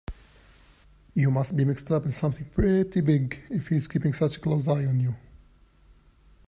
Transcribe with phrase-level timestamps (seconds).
[1.13, 4.67] You must be mixed up in something pretty big if he's keeping such a close
[4.67, 5.13] eye on you.